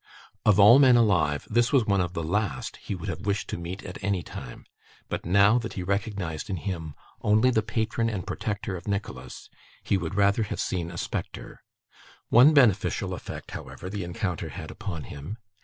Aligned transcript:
Of 0.47 0.59
all 0.59 0.79
men 0.79 0.97
alive, 0.97 1.47
this 1.47 1.71
was 1.71 1.85
one 1.85 2.01
of 2.01 2.13
the 2.13 2.23
last 2.23 2.77
he 2.77 2.95
would 2.95 3.07
have 3.07 3.27
wished 3.27 3.47
to 3.49 3.55
meet 3.59 3.83
at 3.85 4.03
any 4.03 4.23
time; 4.23 4.65
but, 5.09 5.27
now 5.27 5.59
that 5.59 5.73
he 5.73 5.83
recognised 5.83 6.49
in 6.49 6.55
him 6.57 6.95
only 7.21 7.51
the 7.51 7.61
patron 7.61 8.09
and 8.09 8.25
protector 8.25 8.75
of 8.75 8.87
Nicholas, 8.87 9.47
he 9.83 9.97
would 9.97 10.15
rather 10.15 10.41
have 10.41 10.59
seen 10.59 10.89
a 10.89 10.97
spectre. 10.97 11.61
One 12.29 12.51
beneficial 12.51 13.13
effect, 13.13 13.51
however, 13.51 13.91
the 13.91 14.03
encounter 14.03 14.49
had 14.49 14.71
upon 14.71 15.03
him. 15.03 15.37